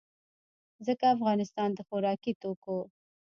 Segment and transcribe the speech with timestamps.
[0.85, 2.79] ځکه افغانستان د خوراکي توکو